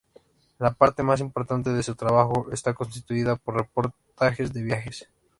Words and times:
La 0.57 0.71
parte 0.73 1.03
más 1.03 1.19
importante 1.19 1.71
de 1.71 1.83
su 1.83 1.93
trabajo 1.93 2.47
está 2.51 2.73
constituida 2.73 3.35
por 3.35 3.53
reportajes 3.57 4.51
de 4.51 4.63
viajes. 4.63 5.07